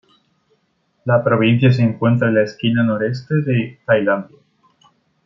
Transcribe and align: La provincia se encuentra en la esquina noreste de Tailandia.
La 1.05 1.23
provincia 1.23 1.71
se 1.71 1.83
encuentra 1.83 2.27
en 2.27 2.33
la 2.33 2.41
esquina 2.41 2.81
noreste 2.81 3.35
de 3.43 3.79
Tailandia. 3.85 4.37